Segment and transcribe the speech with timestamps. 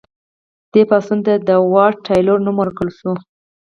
[0.71, 3.11] دې پاڅون ته د واټ تایلور نوم ورکړل شو.